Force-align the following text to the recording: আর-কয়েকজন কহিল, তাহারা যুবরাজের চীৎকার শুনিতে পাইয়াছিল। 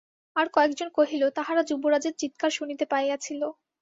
আর-কয়েকজন 0.35 0.89
কহিল, 0.95 1.23
তাহারা 1.37 1.61
যুবরাজের 1.69 2.13
চীৎকার 2.21 2.51
শুনিতে 2.51 2.85
পাইয়াছিল। 2.85 3.41